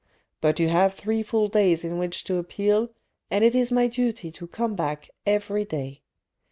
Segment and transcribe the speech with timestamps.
[0.41, 2.89] "But you have three full days in which to appeal,
[3.29, 6.01] and it is my duty to come back every day.